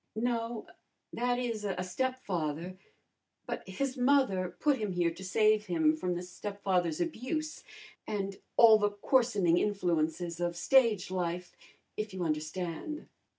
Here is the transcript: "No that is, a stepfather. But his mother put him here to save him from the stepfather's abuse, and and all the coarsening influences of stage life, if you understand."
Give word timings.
"No 0.15 0.65
that 1.13 1.37
is, 1.37 1.63
a 1.63 1.83
stepfather. 1.83 2.75
But 3.45 3.69
his 3.69 3.97
mother 3.99 4.55
put 4.59 4.79
him 4.79 4.93
here 4.93 5.11
to 5.13 5.23
save 5.23 5.67
him 5.67 5.95
from 5.95 6.15
the 6.15 6.23
stepfather's 6.23 6.99
abuse, 6.99 7.63
and 8.07 8.17
and 8.33 8.39
all 8.57 8.79
the 8.79 8.89
coarsening 8.89 9.59
influences 9.59 10.39
of 10.39 10.55
stage 10.57 11.11
life, 11.11 11.55
if 11.97 12.15
you 12.15 12.23
understand." 12.23 13.09